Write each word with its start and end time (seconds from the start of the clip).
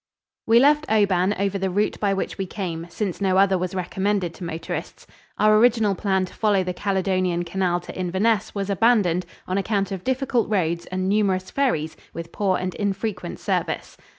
We 0.47 0.57
left 0.59 0.87
Oban 0.91 1.35
over 1.37 1.59
the 1.59 1.69
route 1.69 1.99
by 1.99 2.11
which 2.11 2.39
we 2.39 2.47
came, 2.47 2.87
since 2.89 3.21
no 3.21 3.37
other 3.37 3.55
was 3.55 3.75
recommended 3.75 4.33
to 4.33 4.43
motorists. 4.43 5.05
Our 5.37 5.59
original 5.59 5.93
plan 5.93 6.25
to 6.25 6.33
follow 6.33 6.63
the 6.63 6.73
Caledonian 6.73 7.43
Canal 7.43 7.79
to 7.81 7.95
Inverness 7.95 8.55
was 8.55 8.71
abandoned 8.71 9.27
on 9.47 9.59
account 9.59 9.91
of 9.91 10.03
difficult 10.03 10.49
roads 10.49 10.87
and 10.87 11.07
numerous 11.07 11.51
ferries 11.51 11.95
with 12.15 12.31
poor 12.31 12.57
and 12.57 12.73
infrequent 12.73 13.37
service. 13.39 13.95